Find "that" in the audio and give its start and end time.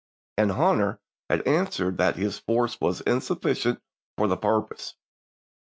1.99-2.15